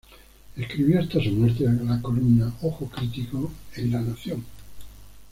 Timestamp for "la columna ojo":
1.63-2.87